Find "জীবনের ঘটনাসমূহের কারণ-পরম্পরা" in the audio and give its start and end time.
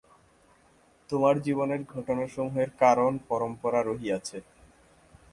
1.41-3.79